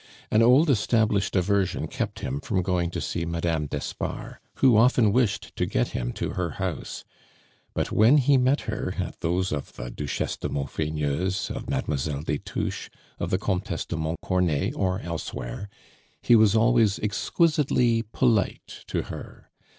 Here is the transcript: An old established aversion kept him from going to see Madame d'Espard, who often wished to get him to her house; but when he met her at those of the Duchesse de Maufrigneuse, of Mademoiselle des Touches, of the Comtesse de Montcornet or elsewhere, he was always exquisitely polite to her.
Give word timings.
An 0.31 0.41
old 0.41 0.67
established 0.71 1.35
aversion 1.35 1.87
kept 1.87 2.21
him 2.21 2.39
from 2.39 2.63
going 2.63 2.89
to 2.89 2.99
see 2.99 3.23
Madame 3.23 3.67
d'Espard, 3.67 4.37
who 4.55 4.75
often 4.75 5.11
wished 5.13 5.55
to 5.57 5.67
get 5.67 5.89
him 5.89 6.11
to 6.13 6.31
her 6.31 6.53
house; 6.57 7.05
but 7.75 7.91
when 7.91 8.17
he 8.17 8.35
met 8.35 8.61
her 8.61 8.95
at 8.97 9.19
those 9.19 9.51
of 9.51 9.73
the 9.73 9.91
Duchesse 9.91 10.37
de 10.37 10.49
Maufrigneuse, 10.49 11.51
of 11.51 11.69
Mademoiselle 11.69 12.23
des 12.23 12.39
Touches, 12.39 12.89
of 13.19 13.29
the 13.29 13.37
Comtesse 13.37 13.85
de 13.85 13.95
Montcornet 13.95 14.73
or 14.75 14.99
elsewhere, 15.01 15.69
he 16.19 16.35
was 16.35 16.55
always 16.55 16.97
exquisitely 16.97 18.01
polite 18.11 18.79
to 18.87 19.03
her. 19.03 19.51